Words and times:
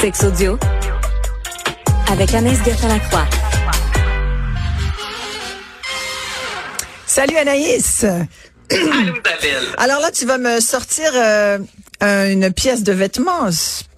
Sex 0.00 0.24
audio 0.24 0.58
avec 2.10 2.32
Anaïs 2.34 2.58
Gertin-Lacroix. 2.64 3.26
Salut 7.06 7.36
Anaïs. 7.36 8.04
Allô, 8.04 8.24
Isabelle. 8.70 9.64
Alors 9.78 10.00
là, 10.00 10.10
tu 10.10 10.26
vas 10.26 10.38
me 10.38 10.60
sortir 10.60 11.10
euh, 11.14 11.58
un- 12.00 12.30
une 12.30 12.52
pièce 12.52 12.82
de 12.82 12.92
vêtements, 12.92 13.48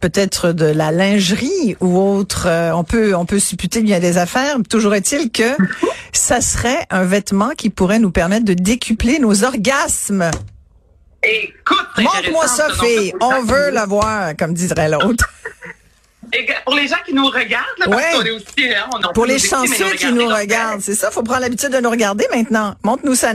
peut-être 0.00 0.53
de 0.53 0.67
la 0.67 0.91
lingerie 0.92 1.77
ou 1.81 1.98
autre. 1.98 2.47
euh, 2.47 2.72
on 2.72 2.84
peut 2.84 3.14
on 3.14 3.27
peut 3.27 3.39
supputer 3.39 3.81
bien 3.83 4.00
des 4.00 4.19
affaires. 4.19 4.56
Toujours 4.69 4.94
est-il 4.94 5.31
que 5.31 5.56
ça 6.12 6.41
serait 6.41 6.87
un 6.91 7.05
vêtement 7.05 7.50
qui 7.56 7.70
pourrait 7.70 7.98
nous 7.98 8.11
permettre 8.11 8.44
de 8.44 8.55
décupler 8.55 9.19
nos 9.19 9.44
orgasmes. 9.44 10.31
Écoute, 11.22 11.87
Montre-moi 11.98 12.48
ça, 12.48 12.69
fille. 12.81 13.14
On 13.20 13.42
veut 13.42 13.70
la 13.70 13.87
voir, 13.87 14.33
comme 14.37 14.55
dirait 14.55 14.89
l'autre. 14.89 15.28
Et 16.34 16.47
Pour 16.64 16.75
les 16.75 16.88
gens 16.88 16.97
qui 17.05 17.12
nous 17.12 17.27
regardent, 17.27 17.64
là, 17.78 17.86
parce 17.88 17.97
Ouais. 18.02 18.12
qu'on 18.14 18.25
est 18.25 18.30
aussi, 18.30 18.75
hein, 18.75 18.88
on 18.94 19.12
Pour 19.12 19.27
les 19.27 19.38
chanceux 19.38 19.92
qui 19.97 20.11
nous 20.12 20.27
regardent, 20.28 20.80
c'est 20.80 20.94
ça. 20.94 21.11
Faut 21.11 21.22
prendre 21.22 21.41
l'habitude 21.42 21.70
de 21.70 21.78
nous 21.78 21.91
regarder 21.91 22.27
maintenant. 22.34 22.75
Montre-nous 22.83 23.14
ça. 23.14 23.33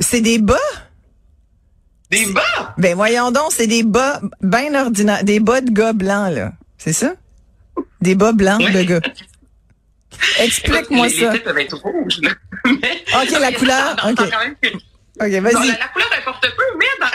C'est 0.00 0.20
des 0.20 0.38
bas. 0.38 0.58
des 2.10 2.26
bas? 2.26 2.74
Ben 2.78 2.94
voyons 2.94 3.30
donc, 3.30 3.50
c'est 3.50 3.66
des 3.66 3.82
bas 3.82 4.20
bien 4.40 4.74
ordinaires, 4.74 5.24
des 5.24 5.40
bas 5.40 5.60
de 5.60 5.70
gars 5.70 5.92
blancs 5.92 6.32
là. 6.34 6.52
C'est 6.78 6.92
ça? 6.92 7.14
Des 8.00 8.14
bas 8.14 8.32
blancs 8.32 8.60
de 8.60 8.82
gars. 8.82 9.00
Explique-moi 10.38 11.08
ça. 11.08 11.32
Les 11.32 11.40
peuvent 11.40 11.58
être 11.58 11.76
rouges. 11.76 12.20
là. 12.22 12.30
Mais- 12.66 13.04
Ok, 13.20 13.30
la 13.40 13.52
couleur, 13.52 13.96
ok. 14.08 14.20
vas-y. 15.18 15.30
la, 15.30 15.30
la 15.40 15.88
couleur 15.88 16.08
importe 16.18 16.42
peu, 16.56 16.62
mais 16.78 16.86
dans- 17.00 17.06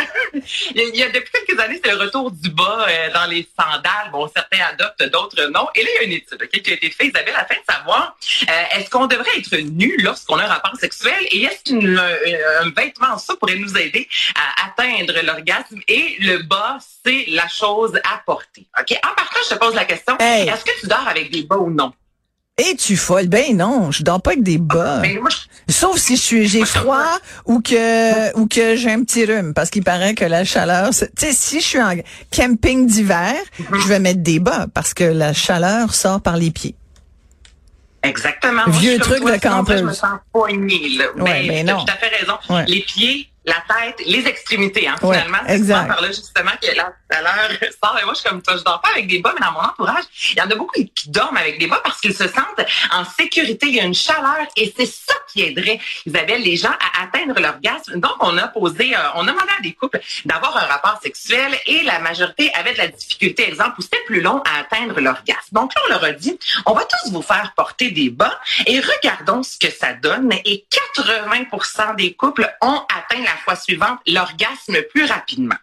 il, 0.76 0.96
y 0.96 1.04
a, 1.04 1.10
depuis 1.10 1.32
quelques 1.32 1.60
années, 1.60 1.80
c'est 1.84 1.92
le 1.92 1.98
retour 1.98 2.32
du 2.32 2.50
bas 2.50 2.86
euh, 2.88 3.14
dans 3.14 3.26
les 3.26 3.48
sandales. 3.60 4.12
Bon, 4.12 4.30
certains 4.34 4.64
adoptent, 4.72 5.04
d'autres 5.12 5.46
non. 5.48 5.68
Et 5.76 5.84
là, 5.84 5.90
il 5.96 5.96
y 5.96 6.00
a 6.00 6.04
une 6.04 6.14
étude 6.14 6.42
ok, 6.42 6.62
qui 6.62 6.72
a 6.72 6.74
été 6.74 6.90
faite, 6.90 7.08
Isabelle, 7.08 7.36
afin 7.36 7.56
de 7.56 7.74
savoir 7.74 8.18
euh, 8.44 8.78
est-ce 8.78 8.90
qu'on 8.90 9.08
devrait 9.08 9.38
être 9.38 9.56
nu 9.58 9.98
lorsqu'on 10.02 10.38
a 10.38 10.44
un 10.44 10.48
rapport 10.48 10.76
sexuel? 10.78 11.26
Et 11.32 11.44
est-ce 11.44 11.64
qu'un 11.64 11.98
un 11.98 12.70
vêtement 12.76 13.18
ça 13.18 13.36
pourrait 13.36 13.56
nous 13.56 13.78
aider 13.78 14.08
à 14.36 14.68
atteindre 14.68 15.14
l'orgasme? 15.24 15.80
Et 15.88 16.18
le 16.20 16.44
bas, 16.44 16.78
c'est 17.06 17.26
la 17.28 17.48
chose 17.48 18.00
à 18.04 18.22
porter. 18.26 18.68
Ok? 18.80 18.98
En 19.04 19.16
partant, 19.16 19.40
je 19.44 19.56
te 19.56 19.60
pose 19.60 19.76
la 19.76 19.86
question 19.86 20.18
Hey. 20.20 20.50
est-ce 20.50 20.66
que 20.66 20.80
tu 20.80 20.88
dors 20.88 21.08
avec 21.08 21.32
des 21.32 21.44
bas 21.44 21.58
ou 21.58 21.70
non? 21.70 21.94
Es-tu 22.60 22.98
folle 22.98 23.28
Ben 23.28 23.56
non, 23.58 23.92
je 23.92 24.04
dors 24.04 24.22
pas 24.22 24.32
avec 24.32 24.44
des 24.44 24.58
bas. 24.58 25.00
Ben, 25.00 25.20
moi, 25.20 25.30
je- 25.30 25.50
Sauf 25.74 25.98
si 25.98 26.16
je 26.16 26.22
suis 26.22 26.48
j'ai 26.48 26.66
froid 26.66 27.20
ou 27.46 27.62
que 27.62 28.36
ou 28.36 28.48
que 28.48 28.76
j'ai 28.76 28.92
un 28.92 29.04
petit 29.04 29.24
rhume 29.26 29.54
parce 29.54 29.70
qu'il 29.70 29.84
paraît 29.84 30.16
que 30.16 30.26
la 30.26 30.44
chaleur, 30.44 30.90
tu 30.90 31.06
sais 31.16 31.32
si 31.32 31.60
je 31.62 31.66
suis 31.66 31.82
en 31.82 31.94
camping 32.36 32.88
d'hiver, 32.88 33.36
je 33.60 33.88
vais 33.88 34.00
mettre 34.00 34.22
des 34.22 34.40
bas 34.40 34.66
parce 34.74 34.96
que 34.96 35.04
la 35.04 35.32
chaleur 35.34 35.94
sort 35.94 36.22
par 36.22 36.38
les 36.38 36.50
pieds. 36.50 36.74
Exactement. 38.02 38.64
Vieux 38.68 38.98
truc 39.00 39.20
toi, 39.22 39.36
de 39.36 39.40
sinon, 39.42 39.56
après, 39.58 39.78
Je 39.78 39.84
me 39.84 39.88
campeuse. 39.90 40.00
sens 40.00 40.20
poignée, 40.32 40.90
là. 40.98 41.06
Ouais, 41.24 41.46
mais 41.48 41.64
t'as 41.66 41.74
non. 41.74 41.86
tout 41.86 41.92
à 41.94 41.98
fait 41.98 42.16
raison. 42.16 42.34
Ouais. 42.50 42.66
Les 42.66 42.82
pieds, 42.82 43.28
la 43.46 43.56
tête, 43.56 44.06
les 44.08 44.26
extrémités, 44.26 44.88
hein, 44.88 44.96
Ouais, 45.02 45.18
finalement. 45.18 45.38
C'est 45.48 45.56
exact. 45.56 45.76
souvent 45.82 45.88
par 45.88 46.02
là, 46.02 46.08
justement, 46.08 46.52
que 46.62 46.76
la 46.78 46.94
chaleur 47.12 47.50
sort. 47.84 47.98
Et 48.02 48.06
moi, 48.06 48.14
je 48.14 48.20
suis 48.20 48.30
comme 48.30 48.42
toi, 48.42 48.56
je 48.58 48.64
dors 48.64 48.82
pas 48.82 48.90
avec 48.90 49.08
des 49.08 49.20
bas, 49.20 49.34
mais 49.34 49.46
dans 49.46 49.52
mon 49.52 49.60
entourage, 49.60 50.04
il 50.32 50.38
y 50.38 50.42
en 50.42 50.50
a 50.50 50.56
beaucoup 50.56 50.82
qui 50.96 51.10
dorment 51.10 51.38
avec 51.38 51.60
des 51.60 51.68
bas 51.68 51.82
parce 51.84 52.00
qu'ils 52.00 52.14
se 52.14 52.28
sentent 52.28 52.66
en 52.92 53.04
sécurité. 53.06 53.68
Il 53.68 53.76
y 53.76 53.80
a 53.80 53.84
une 53.84 53.94
chaleur 53.94 54.48
et 54.56 54.74
c'est 54.76 54.86
ça 54.86 55.14
qui 55.32 55.42
aiderait, 55.44 55.80
Isabelle, 56.06 56.42
les 56.42 56.56
gens 56.56 56.72
à 56.72 57.04
atteindre 57.04 57.40
l'orgasme. 57.40 58.00
Donc, 58.00 58.16
on 58.20 58.38
a 58.38 58.48
posé, 58.48 58.96
euh, 58.96 59.00
on 59.16 59.28
a 59.28 59.32
demandé 59.32 59.52
à 59.58 59.62
des 59.62 59.74
couples 59.74 60.00
d'avoir 60.26 60.58
un 60.58 60.66
rapport 60.66 61.00
sexuel 61.02 61.58
et 61.66 61.84
la 61.84 62.00
majorité 62.00 62.52
avait 62.54 62.74
de 62.74 62.78
la 62.80 62.88
difficulté, 62.88 63.48
exemple, 63.48 63.76
où 63.80 63.82
c'était 63.82 64.04
plus 64.06 64.22
long 64.22 64.42
à 64.46 64.60
atteindre 64.60 65.00
l'orgasme. 65.00 65.50
Donc 65.52 65.74
là, 65.76 65.82
on 65.86 65.90
leur 65.90 66.04
a 66.04 66.12
dit, 66.12 66.38
on 66.66 66.74
va 66.74 66.84
tous 66.86 67.12
vous 67.12 67.22
faire 67.22 67.54
porter 67.56 67.92
des 67.92 68.10
bas 68.10 68.40
et 68.66 68.80
regardons 68.80 69.44
ce 69.44 69.58
que 69.58 69.72
ça 69.72 69.94
donne. 69.94 70.32
Et 70.46 70.66
80% 70.98 71.96
des 71.96 72.14
couples 72.14 72.50
ont 72.62 72.82
atteint 72.96 73.24
la 73.24 73.36
fois 73.44 73.56
suivante 73.56 74.00
l'orgasme 74.08 74.82
plus 74.92 75.06
rapidement. 75.06 75.56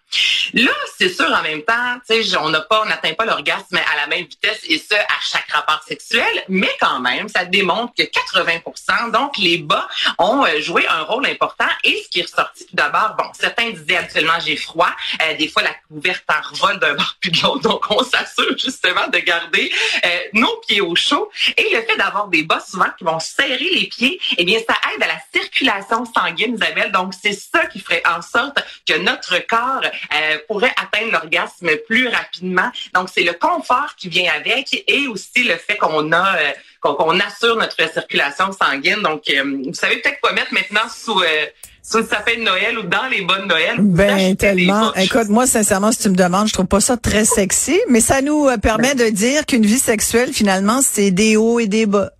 Là, 0.54 0.70
c'est 0.96 1.08
sûr, 1.08 1.26
en 1.26 1.42
même 1.42 1.62
temps, 1.62 1.98
on 2.40 2.48
n'a 2.48 2.60
pas, 2.60 2.82
on 2.82 2.86
n'atteint 2.86 3.14
pas 3.14 3.24
l'orgasme 3.24 3.76
à 3.76 3.96
la 3.96 4.06
même 4.06 4.24
vitesse 4.24 4.60
et 4.68 4.78
ce, 4.78 4.94
à 4.94 5.20
chaque 5.20 5.50
rapport 5.50 5.82
sexuel, 5.86 6.44
mais 6.48 6.70
quand 6.80 7.00
même, 7.00 7.28
ça 7.28 7.44
démontre 7.44 7.92
que 7.94 8.02
80% 8.02 9.10
donc 9.10 9.36
les 9.38 9.58
bas, 9.58 9.88
ont 10.18 10.44
euh, 10.44 10.60
joué 10.60 10.86
un 10.86 11.02
rôle 11.02 11.26
important. 11.26 11.66
Et 11.84 12.02
ce 12.04 12.08
qui 12.08 12.20
est 12.20 12.22
ressorti 12.22 12.66
tout 12.66 12.76
d'abord, 12.76 13.14
bon, 13.18 13.24
certains 13.38 13.70
disaient 13.70 13.96
habituellement 13.96 14.38
j'ai 14.44 14.56
froid, 14.56 14.90
Euh, 15.22 15.36
des 15.36 15.48
fois 15.48 15.62
la 15.62 15.74
couverte 15.88 16.24
en 16.28 16.48
revole 16.48 16.78
d'un 16.78 16.94
bord 16.98 17.16
puis 17.20 17.30
de 17.30 17.42
l'autre, 17.42 17.60
donc 17.60 17.84
on 17.90 18.04
s'assure 18.04 18.56
justement 18.58 19.06
de 19.08 19.18
garder 19.18 19.72
euh, 20.04 20.08
nos 20.32 20.56
pieds 20.66 20.80
au 20.80 20.94
chaud. 20.94 21.30
Et 21.56 21.74
le 21.74 21.82
fait 21.82 21.96
d'avoir 21.96 22.28
des 22.28 22.42
bas 22.42 22.60
souvent 22.60 22.90
qui 22.96 23.04
vont 23.04 23.20
serrer 23.20 23.58
les 23.58 23.86
pieds, 23.86 24.20
eh 24.36 24.44
bien, 24.44 24.58
ça 24.66 24.76
aide 24.94 25.02
à 25.02 25.06
la 25.06 25.18
circulation 25.32 26.04
sanguine, 26.04 26.54
Isabelle. 26.54 26.92
Donc, 26.92 27.12
c'est 27.20 27.32
ça 27.32 27.66
qui 27.66 27.80
ferait 27.80 28.02
en 28.06 28.22
sorte 28.22 28.58
que 28.86 28.98
notre 28.98 29.38
corps 29.46 29.82
euh, 30.14 30.38
pourrait 30.48 30.72
atteindre 30.76 31.12
l'orgasme 31.12 31.70
plus 31.86 32.08
rapidement. 32.08 32.70
Donc, 32.94 33.08
c'est 33.12 33.22
le 33.22 33.32
confort 33.32 33.94
qui 33.96 34.08
vient 34.08 34.30
avec 34.34 34.84
et 34.86 35.06
aussi 35.08 35.44
le 35.44 35.56
fait 35.56 35.76
qu'on 35.76 36.12
a 36.12 36.36
euh, 36.36 36.50
qu'on 36.80 37.18
assure 37.18 37.56
notre 37.56 37.92
circulation 37.92 38.52
sanguine. 38.52 39.02
Donc, 39.02 39.22
euh, 39.28 39.42
vous 39.64 39.74
savez 39.74 39.96
peut-être 39.96 40.20
quoi 40.20 40.32
mettre 40.32 40.52
maintenant 40.52 40.88
sous 40.88 41.20
euh, 41.20 41.46
sous 41.82 41.98
le 41.98 42.06
sapin 42.06 42.36
de 42.36 42.42
Noël 42.42 42.78
ou 42.78 42.82
dans 42.82 43.06
les 43.10 43.22
bas 43.22 43.38
de 43.38 43.46
Noël. 43.46 43.76
Ben 43.78 44.36
tellement. 44.36 44.92
Écoute, 44.94 45.28
moi 45.28 45.46
sincèrement, 45.46 45.92
si 45.92 45.98
tu 45.98 46.08
me 46.10 46.16
demandes, 46.16 46.48
je 46.48 46.52
trouve 46.52 46.66
pas 46.66 46.80
ça 46.80 46.96
très 46.96 47.24
sexy, 47.24 47.80
mais 47.88 48.00
ça 48.00 48.22
nous 48.22 48.48
permet 48.58 48.94
de 48.94 49.08
dire 49.08 49.46
qu'une 49.46 49.64
vie 49.64 49.78
sexuelle 49.78 50.32
finalement, 50.32 50.80
c'est 50.82 51.12
des 51.12 51.36
hauts 51.36 51.60
et 51.60 51.68
des 51.68 51.86
bas. 51.86 52.10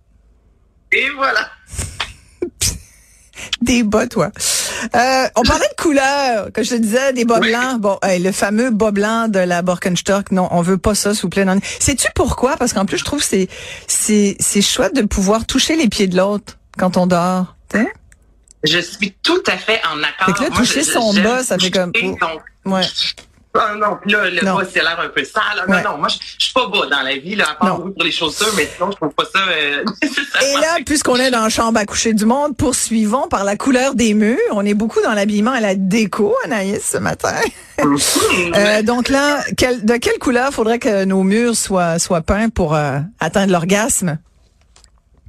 Et 0.93 1.09
voilà. 1.17 1.49
Des 3.61 3.83
bas, 3.83 4.07
toi. 4.07 4.31
Euh, 4.95 5.27
on 5.35 5.41
parlait 5.43 5.67
de 5.77 5.81
couleur, 5.81 6.51
que 6.53 6.63
je 6.63 6.71
te 6.71 6.75
disais, 6.75 7.13
des 7.13 7.25
bas 7.25 7.39
Oui. 7.41 7.49
blancs. 7.49 7.79
Bon, 7.79 7.97
hey, 8.03 8.21
le 8.21 8.31
fameux 8.31 8.69
bas 8.69 8.91
blanc 8.91 9.27
de 9.27 9.39
la 9.39 9.61
Birkenstock, 9.61 10.31
non, 10.31 10.47
on 10.51 10.61
veut 10.61 10.77
pas 10.77 10.95
ça, 10.95 11.13
s'il 11.13 11.23
vous 11.23 11.29
plaît. 11.29 11.45
non. 11.45 11.59
Sais-tu 11.79 12.07
pourquoi? 12.15 12.57
Parce 12.57 12.73
qu'en 12.73 12.85
plus, 12.85 12.97
je 12.97 13.05
trouve 13.05 13.19
que 13.19 13.25
c'est, 13.25 13.47
c'est, 13.87 14.35
c'est 14.39 14.61
chouette 14.61 14.95
de 14.95 15.01
pouvoir 15.03 15.45
toucher 15.45 15.75
les 15.75 15.87
pieds 15.87 16.07
de 16.07 16.17
l'autre 16.17 16.57
quand 16.77 16.97
on 16.97 17.07
dort. 17.07 17.55
T'sais? 17.69 17.87
Je 18.63 18.79
suis 18.79 19.13
tout 19.23 19.43
à 19.47 19.57
fait 19.57 19.79
en 19.85 19.97
accord. 20.03 20.25
Fait 20.27 20.33
que 20.33 20.41
là, 20.43 20.49
Moi, 20.49 20.57
toucher 20.59 20.83
je- 20.83 20.91
son 20.91 21.13
bas, 21.13 21.43
ça 21.43 21.57
fait 21.57 21.71
comme- 21.71 21.91
donc, 21.91 22.19
Ouais. 22.65 22.81
Ah 23.59 23.73
non, 23.75 23.97
puis 24.01 24.11
là, 24.11 24.29
le 24.29 24.41
Non. 24.45 24.55
bas, 24.55 24.63
c'est 24.71 24.81
l'air 24.81 24.99
un 24.99 25.09
peu 25.09 25.23
sale. 25.23 25.43
Ouais. 25.67 25.81
Non, 25.83 25.91
non, 25.91 25.97
moi, 25.97 26.07
je 26.09 26.15
je 26.39 26.43
suis 26.45 26.53
pas 26.53 26.67
bas 26.67 26.85
dans 26.89 27.01
la 27.01 27.17
vie, 27.17 27.35
là, 27.35 27.45
à 27.51 27.55
part 27.55 27.77
pour 27.77 28.03
les 28.03 28.11
chaussures, 28.11 28.51
mais 28.55 28.69
sinon, 28.75 28.91
je 28.91 28.97
trouve 28.97 29.13
pas 29.13 29.25
ça 29.25 29.39
euh, 29.49 29.83
Et 30.01 30.53
là, 30.61 30.77
puisqu'on 30.85 31.15
est 31.17 31.31
dans 31.31 31.43
la 31.43 31.49
chambre 31.49 31.79
à 31.79 31.85
coucher 31.85 32.13
du 32.13 32.25
monde, 32.25 32.55
poursuivons 32.55 33.27
par 33.27 33.43
la 33.43 33.55
couleur 33.57 33.95
des 33.95 34.13
murs. 34.13 34.37
On 34.51 34.65
est 34.65 34.73
beaucoup 34.73 35.01
dans 35.01 35.13
l'habillement 35.13 35.55
et 35.55 35.61
la 35.61 35.75
déco, 35.75 36.35
Anaïs, 36.45 36.91
ce 36.93 36.97
matin. 36.97 37.33
Euh, 38.55 38.81
donc 38.81 39.09
là, 39.09 39.39
quel- 39.55 39.85
de 39.85 39.97
quelle 39.97 40.17
couleur 40.17 40.51
faudrait 40.51 40.79
que 40.79 41.05
nos 41.05 41.21
murs 41.23 41.55
soient, 41.55 41.99
soient 41.99 42.21
peints 42.21 42.49
pour 42.49 42.75
euh, 42.75 42.97
atteindre 43.19 43.51
l'orgasme? 43.51 44.17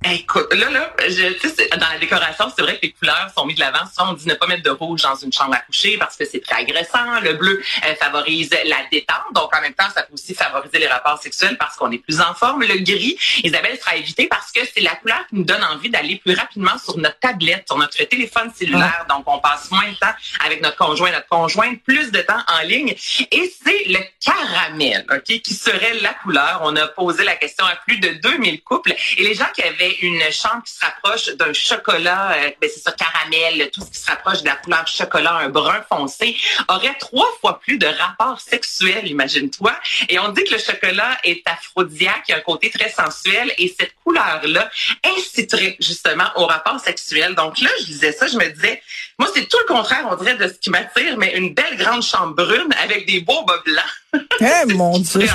Écoute, 0.05 0.55
là, 0.55 0.71
là, 0.71 0.95
je, 1.09 1.77
dans 1.77 1.89
la 1.89 1.99
décoration, 1.99 2.47
c'est 2.55 2.63
vrai 2.63 2.77
que 2.77 2.83
les 2.83 2.93
couleurs 2.93 3.31
sont 3.37 3.45
mises 3.47 3.57
de 3.57 3.61
l'avant. 3.61 3.85
Souvent, 3.87 4.11
on 4.11 4.13
dit 4.15 4.29
ne 4.29 4.35
pas 4.35 4.47
mettre 4.47 4.63
de 4.63 4.71
rouge 4.71 5.03
dans 5.03 5.17
une 5.17 5.33
chambre 5.33 5.55
à 5.55 5.59
coucher 5.61 5.97
parce 5.99 6.17
que 6.17 6.25
c'est 6.25 6.41
très 6.41 6.63
agressant. 6.63 7.21
Le 7.21 7.33
bleu 7.35 7.61
euh, 7.85 7.95
favorise 7.97 8.51
la 8.65 8.77
détente. 8.93 9.35
Donc, 9.35 9.55
en 9.57 9.61
même 9.61 9.75
temps, 9.75 9.89
ça 9.95 10.03
peut 10.03 10.15
aussi 10.15 10.19
aussi 10.29 10.35
favoriser 10.35 10.79
les 10.79 10.87
rapports 10.87 11.21
sexuels 11.21 11.57
parce 11.57 11.77
qu'on 11.77 11.91
est 11.91 11.99
plus 11.99 12.21
en 12.21 12.35
forme. 12.35 12.63
Le 12.63 12.79
gris, 12.79 13.17
Isabelle, 13.43 13.79
sera 13.79 13.97
évité 13.97 14.27
parce 14.27 14.53
que 14.53 14.61
c'est 14.75 14.81
la 14.81 14.95
couleur 14.97 15.27
qui 15.29 15.37
nous 15.37 15.45
donne 15.45 15.63
envie 15.65 15.91
d'aller 15.91 16.17
plus 16.17 16.35
rapidement 16.35 16.77
sur 16.79 16.99
notre 16.99 17.19
tablette, 17.19 17.65
sur 17.67 17.79
notre 17.79 18.03
téléphone 18.05 18.53
cellulaire. 18.55 19.07
Donc, 19.09 19.25
on 19.27 19.39
passe 19.39 19.71
moins 19.71 19.89
de 19.89 19.97
temps 19.97 20.13
avec 20.45 20.63
notre 20.63 20.77
conjoint, 20.77 21.11
notre 21.11 21.29
conjointe, 21.29 21.83
plus 21.83 22.11
de 22.11 22.21
temps 22.21 22.43
en 22.49 22.63
ligne. 22.67 22.95
Et 23.31 23.53
c'est 23.65 23.85
le 23.87 24.01
caramel, 24.25 25.07
OK, 25.11 25.41
qui 25.41 25.55
serait 25.55 25.95
la 26.03 26.15
couleur. 26.15 26.61
On 26.63 26.75
a 26.77 26.87
posé 26.89 27.25
la 27.25 27.37
question 27.37 27.65
à 27.65 27.77
plus 27.77 27.99
de 27.99 28.11
2000 28.11 28.63
couples 28.63 28.95
et 29.17 29.23
les 29.23 29.35
gens 29.35 29.49
qui 29.55 29.63
avaient 29.63 29.88
une 30.03 30.21
chambre 30.31 30.63
qui 30.65 30.73
se 30.73 30.85
rapproche 30.85 31.29
d'un 31.37 31.53
chocolat, 31.53 32.33
euh, 32.33 32.51
ben 32.61 32.71
c'est 32.73 32.81
ça, 32.81 32.93
caramel, 32.93 33.71
tout 33.71 33.81
ce 33.81 33.91
qui 33.91 33.99
se 33.99 34.07
rapproche 34.07 34.43
de 34.43 34.47
la 34.47 34.57
couleur 34.57 34.87
chocolat, 34.87 35.35
un 35.35 35.49
brun 35.49 35.85
foncé, 35.89 36.37
auraient 36.69 36.97
trois 36.99 37.29
fois 37.41 37.61
plus 37.61 37.79
de 37.79 37.87
rapports 37.87 38.41
sexuels, 38.41 39.07
imagine-toi. 39.07 39.73
Et 40.09 40.19
on 40.19 40.29
dit 40.29 40.45
que 40.45 40.55
le 40.55 40.61
chocolat 40.61 41.19
est 41.25 41.43
aphrodisiaque, 41.47 42.25
il 42.29 42.33
y 42.33 42.35
a 42.35 42.39
un 42.39 42.43
côté 42.43 42.71
très 42.71 42.91
sensuel 42.91 43.53
et 43.59 43.75
cette 43.79 43.95
couleur-là 44.05 44.71
inciterait 45.05 45.77
justement 45.81 46.31
au 46.37 46.47
rapport 46.47 46.81
sexuel. 46.81 47.35
Donc 47.35 47.59
là, 47.61 47.71
je 47.81 47.85
disais 47.87 48.13
ça, 48.13 48.27
je 48.27 48.37
me 48.37 48.49
disais, 48.49 48.83
moi, 49.19 49.29
c'est 49.35 49.49
tout 49.49 49.59
le 49.67 49.75
contraire, 49.75 50.07
on 50.11 50.17
dirait, 50.17 50.37
de 50.37 50.49
ce 50.49 50.55
qui 50.55 50.71
m'attire, 50.71 51.17
mais 51.17 51.37
une 51.37 51.55
belle 51.55 51.77
grande 51.77 52.03
chambre 52.03 52.35
brune 52.35 52.73
avec 52.83 53.07
des 53.07 53.21
beaux 53.21 53.45
bas 53.45 53.61
blancs. 53.65 53.85
Eh, 54.41 54.73
mon 54.73 54.99
Dieu! 54.99 55.29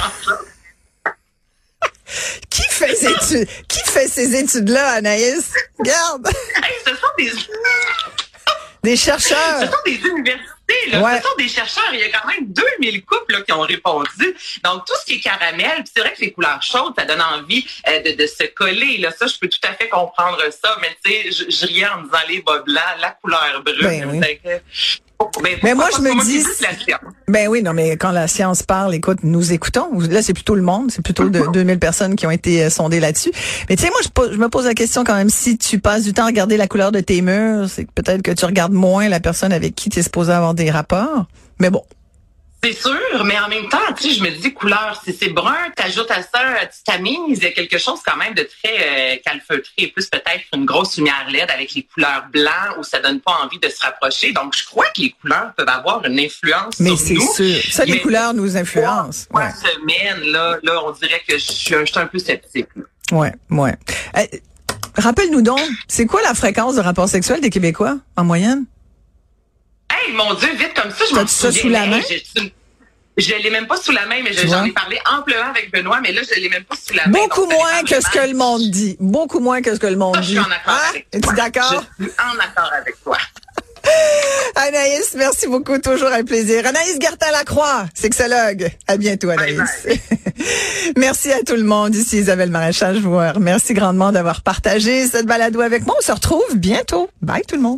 Qui 3.03 3.09
fait 3.09 3.25
ces 3.25 3.37
études? 3.37 3.67
Qui 3.67 3.79
fait 3.91 4.07
ces 4.07 4.35
études-là, 4.35 4.91
Anaïs? 4.91 5.51
Regarde! 5.79 6.27
Hey, 6.55 6.73
ce 6.85 6.91
sont 6.95 7.07
des... 7.17 7.31
Des 8.83 8.97
chercheurs. 8.97 9.61
Ce 9.61 9.65
sont 9.67 9.83
des 9.85 9.95
universités, 9.95 10.89
là. 10.91 10.99
Ouais. 11.01 11.17
Ce 11.17 11.23
sont 11.23 11.35
des 11.37 11.47
chercheurs. 11.47 11.89
Il 11.93 11.99
y 12.01 12.03
a 12.03 12.09
quand 12.09 12.27
même 12.27 12.47
2000 12.47 13.05
couples 13.05 13.31
là, 13.31 13.41
qui 13.41 13.53
ont 13.53 13.61
répondu. 13.61 14.35
Donc, 14.61 14.85
tout 14.85 14.93
ce 14.99 15.05
qui 15.05 15.13
est 15.13 15.19
caramel, 15.21 15.85
c'est 15.93 16.01
vrai 16.01 16.13
que 16.13 16.19
les 16.19 16.33
couleurs 16.33 16.61
chaudes, 16.61 16.93
ça 16.97 17.05
donne 17.05 17.21
envie 17.21 17.65
euh, 17.87 18.01
de, 18.01 18.11
de 18.11 18.27
se 18.27 18.43
coller. 18.47 18.97
Là. 18.97 19.11
Ça, 19.17 19.27
je 19.27 19.37
peux 19.39 19.47
tout 19.47 19.59
à 19.63 19.73
fait 19.73 19.87
comprendre 19.87 20.41
ça. 20.51 20.77
Mais 20.81 20.97
tu 21.03 21.11
sais, 21.11 21.31
je, 21.31 21.49
je 21.49 21.65
riais 21.65 21.87
en 21.87 22.01
me 22.01 22.03
disant 22.07 22.23
les 22.27 22.41
bas 22.41 22.59
blancs, 22.59 22.83
la 22.99 23.11
couleur 23.11 23.63
brune. 23.63 24.19
Ben 24.19 24.37
oui. 24.43 24.51
Mais 25.63 25.73
moi, 25.75 25.85
je 25.95 26.01
me 26.01 26.09
dis-. 26.25 26.43
Ben 27.27 27.47
oui, 27.47 27.63
non, 27.63 27.73
mais 27.73 27.91
quand 27.97 28.11
la 28.11 28.27
science 28.27 28.61
parle, 28.63 28.93
écoute, 28.93 29.19
nous 29.23 29.53
écoutons. 29.53 29.87
Là, 29.99 30.21
c'est 30.21 30.33
plutôt 30.33 30.55
le 30.55 30.61
monde, 30.61 30.91
c'est 30.91 31.01
plutôt 31.01 31.23
de 31.29 31.39
2000 31.51 31.79
personnes 31.79 32.15
qui 32.15 32.27
ont 32.27 32.31
été 32.31 32.63
euh, 32.63 32.69
sondées 32.69 32.99
là-dessus. 32.99 33.31
Mais 33.69 33.75
tu 33.75 33.83
sais, 33.83 33.89
moi, 33.89 33.99
je, 34.03 34.09
pose- 34.09 34.31
je 34.33 34.37
me 34.37 34.49
pose 34.49 34.65
la 34.65 34.73
question 34.73 35.03
quand 35.03 35.15
même, 35.15 35.29
si 35.29 35.57
tu 35.57 35.79
passes 35.79 36.03
du 36.03 36.13
temps 36.13 36.23
à 36.23 36.27
regarder 36.27 36.57
la 36.57 36.67
couleur 36.67 36.91
de 36.91 36.99
tes 36.99 37.21
murs, 37.21 37.69
c'est 37.69 37.89
peut-être 37.91 38.21
que 38.21 38.31
tu 38.31 38.45
regardes 38.45 38.73
moins 38.73 39.07
la 39.09 39.19
personne 39.19 39.53
avec 39.53 39.75
qui 39.75 39.89
tu 39.89 39.99
es 39.99 40.03
supposé 40.03 40.31
avoir 40.31 40.53
des 40.53 40.69
rapports. 40.69 41.25
Mais 41.59 41.69
bon, 41.69 41.83
C'est 42.63 42.71
sûr, 42.73 43.25
mais 43.25 43.37
en 43.39 43.49
même 43.49 43.67
temps, 43.67 43.77
tu 43.97 44.03
sais, 44.09 44.13
je 44.15 44.23
me 44.23 44.29
dis 44.29 44.53
couleur, 44.53 45.01
si 45.03 45.11
c'est 45.13 45.29
brun, 45.29 45.57
t'ajoutes 45.75 46.09
à 46.11 46.21
ça, 46.21 46.65
tu 46.65 46.81
tamises, 46.85 47.39
il 47.39 47.43
y 47.43 47.47
a 47.47 47.51
quelque 47.51 47.77
chose 47.77 47.99
quand 48.05 48.15
même 48.15 48.33
de 48.33 48.43
très 48.43 48.77
euh, 48.79 49.15
calfeutré 49.25 49.71
et 49.79 49.87
plus 49.89 50.05
peut-être 50.07 50.43
une 50.53 50.63
grosse 50.63 50.95
lumière 50.97 51.27
LED 51.29 51.51
avec 51.51 51.73
les 51.73 51.83
couleurs 51.83 52.25
blancs 52.31 52.77
où 52.79 52.83
ça 52.83 52.99
donne 53.01 53.19
pas 53.19 53.37
envie 53.43 53.59
de 53.59 53.67
se 53.67 53.81
rapprocher. 53.83 54.31
Donc, 54.31 54.55
je 54.55 54.65
crois 54.65 54.85
que 54.95 55.01
les 55.01 55.09
couleurs 55.21 55.51
peuvent 55.57 55.67
avoir 55.67 56.05
une 56.05 56.17
influence 56.19 56.79
mais 56.79 56.91
sur 56.95 56.99
c'est 56.99 57.13
nous. 57.15 57.33
sûr. 57.33 57.61
Ça, 57.71 57.83
les 57.83 57.93
Mais 57.93 57.99
couleurs 57.99 58.33
nous 58.33 58.55
influencent. 58.55 59.25
Trois 59.29 59.41
Ouais, 59.41 59.49
semaines, 59.51 60.31
là, 60.31 60.57
là, 60.63 60.81
on 60.85 60.91
dirait 60.91 61.21
que 61.27 61.37
je 61.37 61.43
suis, 61.51 61.75
un- 61.75 61.83
je 61.85 61.91
suis 61.91 61.99
un 61.99 62.07
peu 62.07 62.19
sceptique. 62.19 62.67
là. 62.75 62.83
ouais, 63.17 63.33
ouais. 63.49 63.73
Euh, 64.17 64.21
Rappelle-nous 64.95 65.41
donc, 65.41 65.59
c'est 65.87 66.05
quoi 66.05 66.21
la 66.21 66.33
fréquence 66.35 66.75
de 66.75 66.81
rapport 66.81 67.09
sexuel 67.09 67.41
des 67.41 67.49
Québécois 67.49 67.97
en 68.15 68.23
moyenne? 68.23 68.65
Hey, 70.05 70.13
mon 70.13 70.33
Dieu, 70.35 70.49
vite 70.55 70.73
comme 70.75 70.91
ça, 70.91 71.05
je 71.09 71.13
m'en 71.15 71.21
T'as-tu 71.21 71.31
ça 71.33 71.47
souviens. 71.51 71.61
sous 71.61 71.69
la 71.69 71.85
main? 71.87 72.01
Je 73.15 73.35
l'ai 73.35 73.51
même 73.51 73.67
pas 73.67 73.77
sous 73.77 73.91
la 73.91 74.07
main, 74.07 74.21
mais 74.23 74.33
j'en 74.33 74.65
ai 74.65 74.71
parlé 74.71 74.99
amplement 75.11 75.49
avec 75.51 75.71
Benoît, 75.71 75.99
mais 76.01 76.11
là, 76.13 76.21
je 76.23 76.39
l'ai 76.39 76.49
même 76.49 76.63
pas 76.63 76.75
sous 76.75 76.95
la 76.95 77.05
main. 77.05 77.11
Beaucoup 77.11 77.41
Donc, 77.41 77.53
moins 77.53 77.83
que 77.83 78.01
ce 78.01 78.09
que 78.09 78.27
le 78.27 78.33
monde 78.35 78.71
dit. 78.71 78.97
Beaucoup 78.99 79.39
moins 79.39 79.61
que 79.61 79.73
ce 79.75 79.79
que 79.79 79.85
le 79.87 79.97
monde 79.97 80.15
Ça, 80.15 80.21
je 80.23 80.27
dit. 80.29 80.31
suis 80.33 80.39
en 80.39 80.43
accord 80.51 80.61
Ah, 80.65 80.89
avec 80.89 81.07
toi. 81.21 81.33
d'accord? 81.33 81.83
Je 81.99 82.03
suis 82.05 82.13
en 82.17 82.39
accord 82.39 82.71
avec 82.75 83.03
toi. 83.03 83.17
Anaïs, 84.55 85.13
merci 85.15 85.45
beaucoup. 85.47 85.77
Toujours 85.77 86.07
un 86.11 86.23
plaisir. 86.23 86.65
Anaïs 86.65 86.97
Gertin-Lacroix, 86.99 87.85
sexologue. 87.93 88.71
À 88.87 88.97
bientôt, 88.97 89.29
Anaïs. 89.29 89.57
Bye 89.85 90.01
merci 90.97 91.31
à 91.31 91.41
tout 91.43 91.55
le 91.55 91.63
monde. 91.63 91.93
Ici 91.93 92.17
Isabelle 92.17 92.49
Maréchal. 92.49 92.95
Je 92.95 93.01
vous 93.01 93.15
remercie 93.17 93.73
grandement 93.73 94.11
d'avoir 94.11 94.41
partagé 94.41 95.05
cette 95.07 95.25
balado 95.25 95.61
avec 95.61 95.85
moi. 95.85 95.95
On 95.99 96.01
se 96.01 96.11
retrouve 96.11 96.55
bientôt. 96.55 97.09
Bye 97.21 97.43
tout 97.47 97.55
le 97.55 97.61
monde. 97.61 97.71